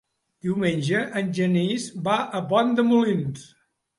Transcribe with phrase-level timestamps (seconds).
[0.45, 3.45] Diumenge en Genís va a Pont de Molins.